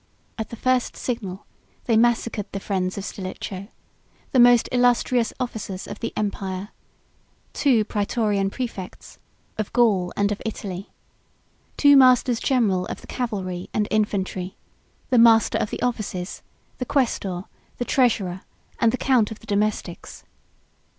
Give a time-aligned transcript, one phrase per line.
[0.39, 1.45] At the first signal,
[1.85, 3.67] they massacred the friends of Stilicho,
[4.31, 6.69] the most illustrious officers of the empire;
[7.53, 9.19] two Prætorian præfects,
[9.59, 10.89] of Gaul and of Italy;
[11.77, 14.57] two masters general of the cavalry and infantry;
[15.11, 16.41] the master of the offices;
[16.79, 17.43] the quaestor,
[17.77, 18.41] the treasurer,
[18.79, 20.23] and the count of the domestics.